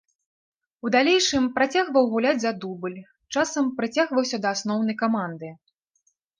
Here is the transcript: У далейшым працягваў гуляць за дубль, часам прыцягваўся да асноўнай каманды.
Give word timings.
У 0.87 0.91
далейшым 0.95 1.45
працягваў 1.57 2.09
гуляць 2.15 2.41
за 2.45 2.51
дубль, 2.65 2.97
часам 3.35 3.71
прыцягваўся 3.77 4.43
да 4.47 4.57
асноўнай 4.59 4.95
каманды. 5.07 5.57